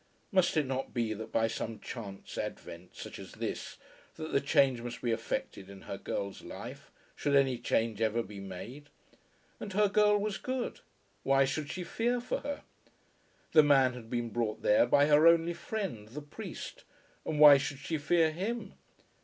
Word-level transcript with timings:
Must 0.31 0.57
it 0.57 0.65
not 0.65 0.95
be 0.95 1.13
that 1.13 1.31
by 1.31 1.45
some 1.45 1.79
chance 1.79 2.35
advent 2.35 2.95
such 2.95 3.19
as 3.19 3.33
this 3.33 3.77
that 4.15 4.31
the 4.31 4.41
change 4.41 4.81
must 4.81 5.03
be 5.03 5.11
effected 5.11 5.69
in 5.69 5.81
her 5.83 5.99
girl's 5.99 6.41
life, 6.41 6.89
should 7.15 7.35
any 7.35 7.59
change 7.59 8.01
ever 8.01 8.23
be 8.23 8.39
made? 8.39 8.89
And 9.59 9.73
her 9.73 9.87
girl 9.87 10.17
was 10.17 10.39
good. 10.39 10.79
Why 11.21 11.45
should 11.45 11.69
she 11.69 11.83
fear 11.83 12.19
for 12.19 12.39
her? 12.39 12.63
The 13.51 13.61
man 13.61 13.93
had 13.93 14.09
been 14.09 14.31
brought 14.31 14.63
there 14.63 14.87
by 14.87 15.05
her 15.05 15.27
only 15.27 15.53
friend, 15.53 16.07
the 16.07 16.21
priest, 16.23 16.83
and 17.23 17.39
why 17.39 17.59
should 17.59 17.77
she 17.77 17.99
fear 17.99 18.31
him? 18.31 18.73